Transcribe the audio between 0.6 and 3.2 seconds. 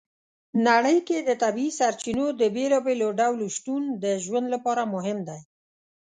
نړۍ کې د طبیعي سرچینو د بېلابېلو